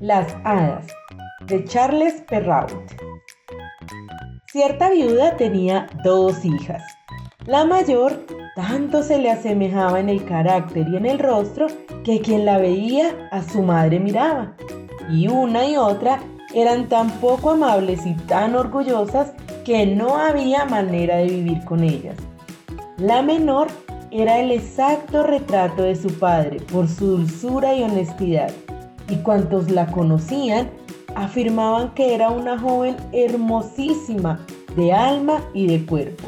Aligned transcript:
Las 0.00 0.34
hadas 0.44 0.86
de 1.46 1.64
Charles 1.64 2.22
Perrault. 2.28 2.92
Cierta 4.46 4.90
viuda 4.90 5.36
tenía 5.36 5.86
dos 6.04 6.44
hijas. 6.44 6.82
La 7.46 7.64
mayor 7.64 8.26
tanto 8.54 9.02
se 9.02 9.18
le 9.18 9.30
asemejaba 9.30 9.98
en 9.98 10.08
el 10.08 10.24
carácter 10.24 10.86
y 10.88 10.96
en 10.96 11.06
el 11.06 11.18
rostro 11.18 11.66
que 12.04 12.20
quien 12.20 12.44
la 12.44 12.58
veía 12.58 13.28
a 13.30 13.42
su 13.42 13.62
madre 13.62 13.98
miraba. 13.98 14.54
Y 15.10 15.28
una 15.28 15.66
y 15.66 15.76
otra 15.76 16.20
eran 16.54 16.88
tan 16.88 17.10
poco 17.12 17.50
amables 17.50 18.04
y 18.06 18.14
tan 18.14 18.54
orgullosas 18.54 19.32
que 19.64 19.86
no 19.86 20.16
había 20.16 20.64
manera 20.66 21.16
de 21.16 21.26
vivir 21.26 21.64
con 21.64 21.82
ellas. 21.82 22.16
La 22.98 23.22
menor 23.22 23.68
era 24.12 24.40
el 24.40 24.50
exacto 24.50 25.22
retrato 25.22 25.82
de 25.82 25.96
su 25.96 26.12
padre 26.18 26.58
por 26.70 26.86
su 26.86 27.16
dulzura 27.16 27.74
y 27.74 27.82
honestidad, 27.82 28.52
y 29.08 29.16
cuantos 29.16 29.70
la 29.70 29.86
conocían 29.86 30.70
afirmaban 31.14 31.94
que 31.94 32.14
era 32.14 32.30
una 32.30 32.58
joven 32.58 32.96
hermosísima 33.12 34.44
de 34.76 34.92
alma 34.92 35.40
y 35.54 35.66
de 35.66 35.84
cuerpo. 35.86 36.24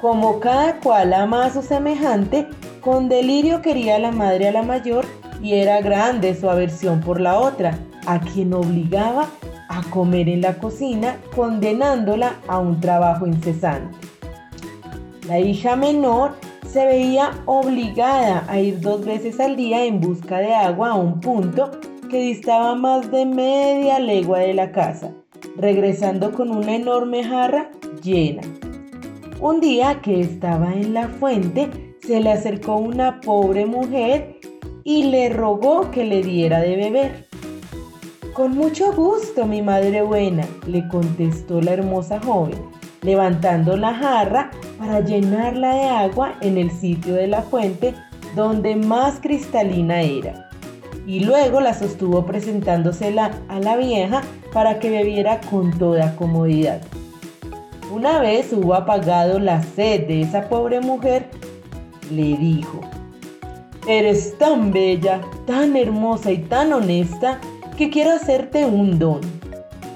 Como 0.00 0.38
cada 0.38 0.78
cual 0.80 1.12
ama 1.12 1.46
a 1.46 1.52
su 1.52 1.62
semejante, 1.62 2.46
con 2.80 3.08
delirio 3.08 3.62
quería 3.62 3.98
la 3.98 4.12
madre 4.12 4.48
a 4.48 4.52
la 4.52 4.62
mayor 4.62 5.04
y 5.42 5.54
era 5.54 5.80
grande 5.80 6.34
su 6.38 6.48
aversión 6.48 7.00
por 7.00 7.20
la 7.20 7.38
otra, 7.38 7.78
a 8.06 8.20
quien 8.20 8.54
obligaba 8.54 9.26
a 9.68 9.82
comer 9.90 10.28
en 10.28 10.42
la 10.42 10.58
cocina, 10.58 11.16
condenándola 11.34 12.36
a 12.46 12.58
un 12.58 12.80
trabajo 12.80 13.26
incesante. 13.26 13.96
La 15.26 15.40
hija 15.40 15.74
menor 15.74 16.36
se 16.76 16.84
veía 16.84 17.30
obligada 17.46 18.44
a 18.48 18.60
ir 18.60 18.82
dos 18.82 19.02
veces 19.02 19.40
al 19.40 19.56
día 19.56 19.86
en 19.86 19.98
busca 19.98 20.40
de 20.40 20.52
agua 20.54 20.90
a 20.90 20.94
un 20.94 21.20
punto 21.20 21.70
que 22.10 22.20
distaba 22.20 22.74
más 22.74 23.10
de 23.10 23.24
media 23.24 23.98
legua 23.98 24.40
de 24.40 24.52
la 24.52 24.72
casa, 24.72 25.14
regresando 25.56 26.32
con 26.32 26.50
una 26.50 26.76
enorme 26.76 27.24
jarra 27.24 27.70
llena. 28.02 28.42
Un 29.40 29.60
día 29.60 30.02
que 30.02 30.20
estaba 30.20 30.74
en 30.74 30.92
la 30.92 31.08
fuente, 31.08 31.96
se 32.06 32.20
le 32.20 32.30
acercó 32.30 32.76
una 32.76 33.22
pobre 33.22 33.64
mujer 33.64 34.36
y 34.84 35.04
le 35.04 35.30
rogó 35.30 35.90
que 35.90 36.04
le 36.04 36.22
diera 36.22 36.60
de 36.60 36.76
beber. 36.76 37.26
Con 38.34 38.54
mucho 38.54 38.92
gusto, 38.92 39.46
mi 39.46 39.62
madre 39.62 40.02
buena, 40.02 40.44
le 40.66 40.86
contestó 40.88 41.62
la 41.62 41.72
hermosa 41.72 42.20
joven 42.20 42.76
levantando 43.06 43.76
la 43.76 43.94
jarra 43.94 44.50
para 44.78 45.00
llenarla 45.00 45.74
de 45.74 45.88
agua 45.88 46.34
en 46.40 46.58
el 46.58 46.70
sitio 46.70 47.14
de 47.14 47.26
la 47.26 47.42
fuente 47.42 47.94
donde 48.34 48.76
más 48.76 49.20
cristalina 49.20 50.02
era. 50.02 50.50
Y 51.06 51.20
luego 51.20 51.60
la 51.60 51.72
sostuvo 51.72 52.26
presentándosela 52.26 53.30
a 53.48 53.60
la 53.60 53.76
vieja 53.76 54.22
para 54.52 54.78
que 54.78 54.90
bebiera 54.90 55.40
con 55.40 55.76
toda 55.78 56.16
comodidad. 56.16 56.80
Una 57.92 58.18
vez 58.18 58.52
hubo 58.52 58.74
apagado 58.74 59.38
la 59.38 59.62
sed 59.62 60.08
de 60.08 60.22
esa 60.22 60.48
pobre 60.48 60.80
mujer, 60.80 61.30
le 62.10 62.36
dijo, 62.36 62.80
Eres 63.86 64.36
tan 64.38 64.72
bella, 64.72 65.20
tan 65.46 65.76
hermosa 65.76 66.32
y 66.32 66.38
tan 66.38 66.72
honesta 66.72 67.38
que 67.76 67.88
quiero 67.88 68.12
hacerte 68.12 68.64
un 68.64 68.98
don. 68.98 69.20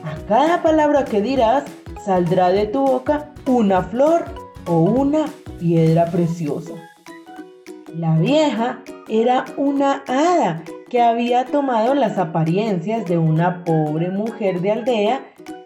A 0.05 0.15
cada 0.29 0.63
palabra 0.63 1.05
que 1.05 1.21
dirás, 1.21 1.65
saldrá 2.05 2.51
de 2.51 2.67
tu 2.67 2.87
boca 2.87 3.31
una 3.47 3.83
flor 3.83 4.40
o 4.71 4.83
una 4.83 5.27
piedra 5.59 6.07
preciosa. 6.07 6.73
La 7.97 8.17
vieja 8.17 8.79
era 9.09 9.45
una 9.57 10.05
hada 10.07 10.63
que 10.89 11.03
había 11.03 11.45
tomado 11.45 11.93
las 11.95 12.19
apariencias 12.19 13.05
de 13.07 13.19
una 13.19 13.65
pobre 13.65 14.11
mujer 14.11 14.61
de 14.61 14.71
aldea 14.71 15.21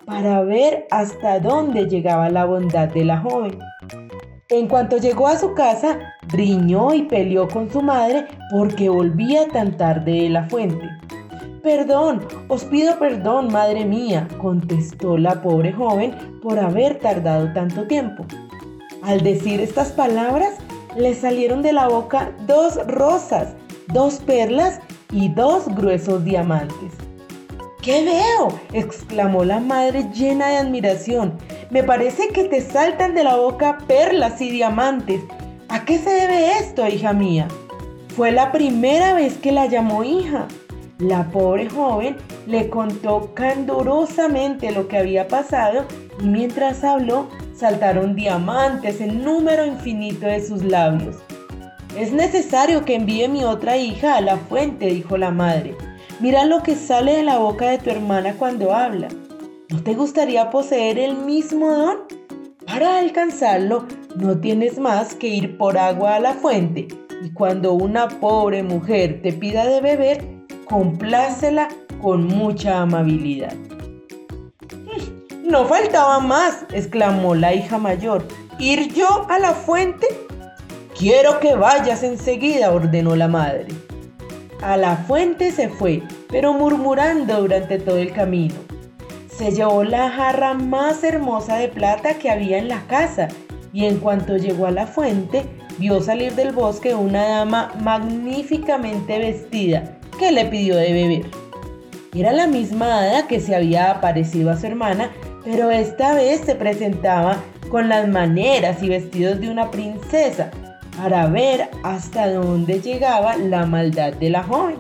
para 0.07 0.43
ver 0.43 0.87
hasta 0.91 1.39
dónde 1.39 1.87
llegaba 1.87 2.31
la 2.31 2.47
bondad 2.47 2.89
de 2.89 3.05
la 3.05 3.19
joven. 3.19 3.59
En 4.49 4.69
cuanto 4.69 4.97
llegó 4.97 5.27
a 5.27 5.39
su 5.39 5.53
casa, 5.53 5.99
riñó 6.29 6.95
y 6.95 7.03
peleó 7.03 7.47
con 7.47 7.71
su 7.71 7.83
madre 7.83 8.27
porque 8.51 8.89
volvía 8.89 9.47
tan 9.49 9.77
tarde 9.77 10.13
de 10.13 10.29
la 10.31 10.45
fuente. 10.49 10.89
Perdón, 11.63 12.21
os 12.49 12.65
pido 12.65 12.99
perdón, 12.99 13.53
madre 13.53 13.85
mía, 13.85 14.29
contestó 14.39 15.19
la 15.19 15.43
pobre 15.43 15.73
joven 15.73 16.15
por 16.43 16.59
haber 16.59 16.99
tardado 16.99 17.53
tanto 17.53 17.87
tiempo. 17.87 18.27
Al 19.05 19.23
decir 19.23 19.61
estas 19.61 19.93
palabras, 19.93 20.55
le 20.97 21.15
salieron 21.15 21.61
de 21.61 21.75
la 21.75 21.89
boca 21.89 22.33
dos 22.47 22.77
rosas, 22.87 23.55
dos 23.93 24.15
perlas 24.15 24.81
y 25.13 25.29
dos 25.29 25.69
gruesos 25.75 26.25
diamantes. 26.25 26.95
¿Qué 27.83 28.03
veo? 28.03 28.59
exclamó 28.73 29.45
la 29.45 29.61
madre 29.61 30.07
llena 30.15 30.49
de 30.49 30.57
admiración. 30.57 31.35
Me 31.69 31.83
parece 31.83 32.29
que 32.29 32.45
te 32.45 32.63
saltan 32.63 33.15
de 33.15 33.25
la 33.25 33.37
boca 33.37 33.77
perlas 33.87 34.41
y 34.41 34.49
diamantes. 34.51 35.21
¿A 35.69 35.85
qué 35.85 35.99
se 35.99 36.09
debe 36.09 36.59
esto, 36.59 36.89
hija 36.89 37.13
mía? 37.13 37.47
Fue 38.17 38.33
la 38.33 38.53
primera 38.53 39.13
vez 39.13 39.37
que 39.37 39.53
la 39.53 39.67
llamó 39.67 40.03
hija. 40.03 40.49
La 40.99 41.31
pobre 41.31 41.69
joven 41.69 42.17
le 42.47 42.71
contó 42.71 43.35
candorosamente 43.35 44.71
lo 44.71 44.89
que 44.89 44.97
había 44.97 45.29
pasado 45.29 45.85
y 46.23 46.27
mientras 46.27 46.83
habló 46.85 47.29
saltaron 47.65 48.15
diamantes 48.15 49.01
en 49.01 49.25
número 49.25 49.65
infinito 49.65 50.27
de 50.27 50.47
sus 50.47 50.63
labios. 50.63 51.17
Es 51.97 52.13
necesario 52.13 52.85
que 52.85 52.95
envíe 52.95 53.27
mi 53.27 53.43
otra 53.43 53.79
hija 53.79 54.17
a 54.17 54.21
la 54.21 54.37
fuente, 54.37 54.89
dijo 54.89 55.17
la 55.17 55.31
madre. 55.31 55.75
Mira 56.21 56.45
lo 56.45 56.63
que 56.63 56.75
sale 56.75 57.17
de 57.17 57.23
la 57.23 57.39
boca 57.39 57.71
de 57.71 57.79
tu 57.79 57.89
hermana 57.89 58.35
cuando 58.35 58.75
habla. 58.75 59.09
¿No 59.71 59.83
te 59.83 59.95
gustaría 59.95 60.51
poseer 60.51 60.99
el 60.99 61.17
mismo 61.17 61.73
don? 61.73 62.01
Para 62.67 62.99
alcanzarlo, 62.99 63.87
no 64.15 64.39
tienes 64.39 64.79
más 64.79 65.15
que 65.15 65.29
ir 65.29 65.57
por 65.57 65.79
agua 65.79 66.17
a 66.17 66.21
la 66.21 66.35
fuente 66.35 66.89
y 67.25 67.31
cuando 67.31 67.73
una 67.73 68.09
pobre 68.09 68.63
mujer 68.63 69.23
te 69.23 69.33
pida 69.33 69.65
de 69.65 69.81
beber, 69.81 70.23
complácela 70.67 71.69
con 72.03 72.27
mucha 72.27 72.83
amabilidad. 72.83 73.55
No 75.45 75.67
faltaba 75.67 76.21
más, 76.21 76.65
exclamó 76.73 77.35
la 77.35 77.53
hija 77.53 77.77
mayor. 77.77 78.27
¿Ir 78.59 78.95
yo 78.95 79.27
a 79.29 79.39
la 79.39 79.53
fuente? 79.53 80.07
Quiero 80.99 81.39
que 81.39 81.55
vayas 81.55 82.03
enseguida, 82.03 82.73
ordenó 82.73 83.15
la 83.15 83.29
madre. 83.29 83.67
A 84.63 84.79
la 84.79 84.97
fuente 84.97 85.53
se 85.53 85.69
fue, 85.69 86.03
pero 86.31 86.55
murmurando 86.55 87.43
durante 87.43 87.79
todo 87.79 87.99
el 87.99 88.15
camino. 88.15 88.55
Se 89.29 89.51
llevó 89.51 89.85
la 89.85 90.11
jarra 90.11 90.55
más 90.55 91.05
hermosa 91.05 91.57
de 91.57 91.69
plata 91.69 92.15
que 92.15 92.31
había 92.31 92.57
en 92.57 92.69
la 92.69 92.81
casa 92.87 93.29
y 93.75 93.85
en 93.85 93.99
cuanto 93.99 94.39
llegó 94.39 94.67
a 94.67 94.71
la 94.71 94.87
fuente, 94.87 95.45
vio 95.79 96.01
salir 96.01 96.35
del 96.37 96.53
bosque 96.53 96.95
una 96.95 97.23
dama 97.23 97.71
magníficamente 97.83 99.19
vestida 99.19 99.99
que 100.19 100.33
le 100.33 100.47
pidió 100.47 100.77
de 100.77 100.93
beber. 100.93 101.45
Era 102.15 102.33
la 102.33 102.47
misma 102.47 103.01
hada 103.01 103.27
que 103.27 103.41
se 103.41 103.57
había 103.57 103.91
aparecido 103.91 104.53
a 104.53 104.57
su 104.57 104.67
hermana, 104.67 105.11
pero 105.45 105.71
esta 105.71 106.15
vez 106.15 106.41
se 106.41 106.55
presentaba 106.55 107.37
con 107.71 107.89
las 107.89 108.09
maneras 108.09 108.83
y 108.83 108.89
vestidos 108.89 109.41
de 109.41 109.51
una 109.51 109.71
princesa 109.71 110.51
para 110.97 111.27
ver 111.27 111.69
hasta 111.83 112.31
dónde 112.33 112.81
llegaba 112.81 113.37
la 113.37 113.67
maldad 113.67 114.13
de 114.15 114.31
la 114.31 114.43
joven. 114.43 114.77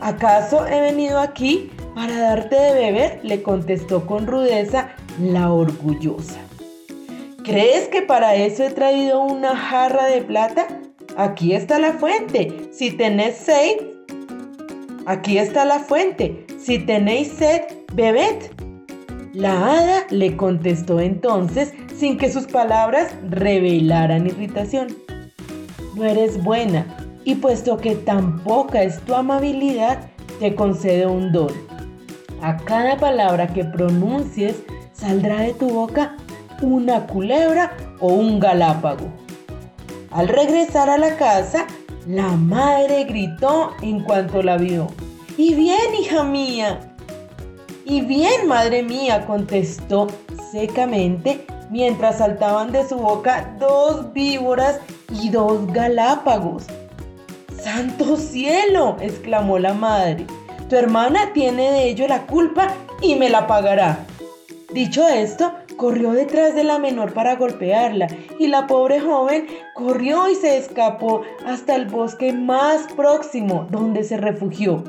¿Acaso 0.00 0.66
he 0.66 0.80
venido 0.80 1.18
aquí 1.18 1.70
para 1.94 2.18
darte 2.18 2.56
de 2.56 2.72
beber? 2.74 3.20
le 3.22 3.42
contestó 3.42 4.06
con 4.06 4.26
rudeza 4.26 4.90
la 5.20 5.52
orgullosa. 5.52 6.38
¿Crees 7.44 7.88
que 7.88 8.02
para 8.02 8.34
eso 8.36 8.64
he 8.64 8.70
traído 8.70 9.22
una 9.22 9.56
jarra 9.56 10.06
de 10.06 10.22
plata? 10.22 10.66
Aquí 11.16 11.52
está 11.52 11.78
la 11.78 11.94
fuente. 11.94 12.68
Si 12.72 12.92
tenés 12.92 13.36
seis, 13.36 13.76
Aquí 15.06 15.38
está 15.38 15.64
la 15.64 15.78
fuente. 15.80 16.46
Si 16.58 16.78
tenéis 16.78 17.32
sed, 17.32 17.62
bebed. 17.94 18.36
La 19.32 19.52
hada 19.52 20.06
le 20.10 20.36
contestó 20.36 20.98
entonces 20.98 21.72
sin 21.96 22.18
que 22.18 22.32
sus 22.32 22.46
palabras 22.46 23.14
revelaran 23.28 24.26
irritación. 24.26 24.88
No 25.94 26.04
eres 26.04 26.42
buena, 26.42 26.86
y 27.24 27.36
puesto 27.36 27.76
que 27.76 27.94
tan 27.94 28.40
poca 28.40 28.82
es 28.82 29.00
tu 29.00 29.14
amabilidad, 29.14 30.10
te 30.40 30.54
concedo 30.54 31.12
un 31.12 31.30
don. 31.30 31.52
A 32.42 32.56
cada 32.56 32.96
palabra 32.96 33.46
que 33.46 33.64
pronuncies 33.64 34.56
saldrá 34.92 35.42
de 35.42 35.52
tu 35.52 35.68
boca 35.68 36.16
una 36.60 37.06
culebra 37.06 37.76
o 38.00 38.08
un 38.08 38.40
galápago. 38.40 39.06
Al 40.10 40.26
regresar 40.26 40.90
a 40.90 40.98
la 40.98 41.16
casa, 41.16 41.66
la 42.06 42.28
madre 42.30 43.04
gritó 43.04 43.72
en 43.82 44.02
cuanto 44.02 44.42
la 44.42 44.56
vio. 44.56 44.88
¿Y 45.36 45.54
bien, 45.54 45.94
hija 46.00 46.24
mía? 46.24 46.89
Y 47.84 48.02
bien, 48.02 48.46
madre 48.46 48.82
mía, 48.82 49.26
contestó 49.26 50.08
secamente 50.52 51.46
mientras 51.70 52.18
saltaban 52.18 52.72
de 52.72 52.86
su 52.88 52.96
boca 52.96 53.54
dos 53.58 54.12
víboras 54.12 54.80
y 55.08 55.30
dos 55.30 55.66
galápagos. 55.72 56.66
¡Santo 57.62 58.16
cielo! 58.16 58.96
exclamó 59.00 59.58
la 59.58 59.74
madre. 59.74 60.26
Tu 60.68 60.76
hermana 60.76 61.32
tiene 61.32 61.70
de 61.70 61.88
ello 61.88 62.06
la 62.06 62.26
culpa 62.26 62.74
y 63.00 63.16
me 63.16 63.28
la 63.30 63.46
pagará. 63.46 64.06
Dicho 64.72 65.06
esto, 65.08 65.52
corrió 65.76 66.12
detrás 66.12 66.54
de 66.54 66.62
la 66.62 66.78
menor 66.78 67.12
para 67.12 67.36
golpearla 67.36 68.06
y 68.38 68.46
la 68.46 68.66
pobre 68.66 69.00
joven 69.00 69.46
corrió 69.74 70.28
y 70.28 70.36
se 70.36 70.58
escapó 70.58 71.22
hasta 71.44 71.74
el 71.74 71.86
bosque 71.86 72.32
más 72.32 72.86
próximo 72.94 73.66
donde 73.70 74.04
se 74.04 74.16
refugió. 74.16 74.84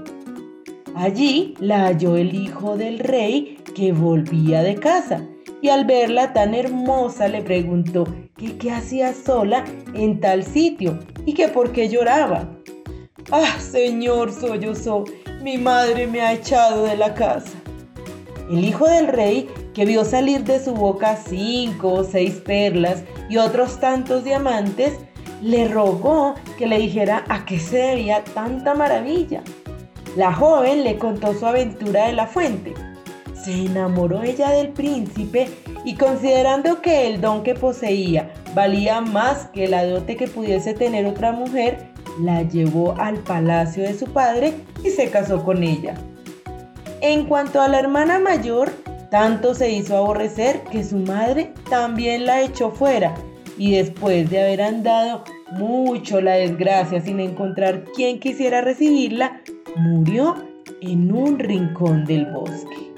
Allí 0.95 1.55
la 1.59 1.85
halló 1.85 2.17
el 2.17 2.35
hijo 2.35 2.77
del 2.77 2.99
rey 2.99 3.57
que 3.75 3.93
volvía 3.93 4.61
de 4.61 4.75
casa 4.75 5.25
y 5.61 5.69
al 5.69 5.85
verla 5.85 6.33
tan 6.33 6.53
hermosa 6.53 7.27
le 7.27 7.41
preguntó 7.41 8.05
que 8.37 8.57
qué 8.57 8.71
hacía 8.71 9.13
sola 9.13 9.63
en 9.93 10.19
tal 10.19 10.43
sitio 10.43 10.99
y 11.25 11.33
que 11.33 11.47
por 11.47 11.71
qué 11.71 11.87
lloraba. 11.87 12.49
Ah, 13.31 13.59
señor, 13.59 14.33
sollozó, 14.33 15.05
mi 15.41 15.57
madre 15.57 16.07
me 16.07 16.21
ha 16.21 16.33
echado 16.33 16.85
de 16.85 16.97
la 16.97 17.13
casa. 17.13 17.57
El 18.49 18.65
hijo 18.65 18.87
del 18.87 19.07
rey, 19.07 19.47
que 19.73 19.85
vio 19.85 20.03
salir 20.03 20.43
de 20.43 20.59
su 20.59 20.73
boca 20.73 21.15
cinco 21.15 21.93
o 21.93 22.03
seis 22.03 22.35
perlas 22.35 23.03
y 23.29 23.37
otros 23.37 23.79
tantos 23.79 24.25
diamantes, 24.25 24.99
le 25.41 25.67
rogó 25.67 26.35
que 26.57 26.67
le 26.67 26.79
dijera 26.79 27.23
a 27.29 27.45
qué 27.45 27.59
se 27.59 27.77
debía 27.77 28.23
tanta 28.23 28.73
maravilla. 28.73 29.41
La 30.15 30.33
joven 30.33 30.83
le 30.83 30.97
contó 30.97 31.33
su 31.33 31.45
aventura 31.45 32.07
de 32.07 32.13
la 32.13 32.27
fuente. 32.27 32.73
Se 33.41 33.53
enamoró 33.53 34.21
ella 34.23 34.49
del 34.51 34.69
príncipe 34.69 35.47
y 35.85 35.95
considerando 35.95 36.81
que 36.81 37.07
el 37.07 37.21
don 37.21 37.43
que 37.43 37.55
poseía 37.55 38.31
valía 38.53 39.01
más 39.01 39.47
que 39.47 39.67
la 39.67 39.85
dote 39.85 40.17
que 40.17 40.27
pudiese 40.27 40.73
tener 40.73 41.05
otra 41.05 41.31
mujer, 41.31 41.87
la 42.19 42.43
llevó 42.43 42.93
al 42.99 43.19
palacio 43.19 43.83
de 43.83 43.97
su 43.97 44.05
padre 44.05 44.53
y 44.83 44.89
se 44.89 45.09
casó 45.09 45.43
con 45.43 45.63
ella. 45.63 45.95
En 46.99 47.25
cuanto 47.25 47.61
a 47.61 47.67
la 47.67 47.79
hermana 47.79 48.19
mayor, 48.19 48.69
tanto 49.09 49.55
se 49.55 49.71
hizo 49.71 49.97
aborrecer 49.97 50.61
que 50.71 50.83
su 50.83 50.97
madre 50.97 51.53
también 51.69 52.25
la 52.25 52.41
echó 52.41 52.69
fuera 52.69 53.15
y 53.57 53.71
después 53.71 54.29
de 54.29 54.41
haber 54.41 54.61
andado 54.61 55.23
mucho 55.51 56.21
la 56.21 56.33
desgracia 56.33 57.01
sin 57.01 57.19
encontrar 57.19 57.83
quien 57.95 58.19
quisiera 58.19 58.61
recibirla, 58.61 59.41
murió 59.75 60.35
en 60.81 61.11
un 61.11 61.39
rincón 61.39 62.05
del 62.05 62.25
bosque. 62.27 62.91